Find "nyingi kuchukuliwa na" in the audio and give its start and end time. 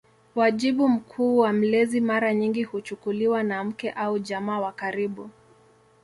2.33-3.63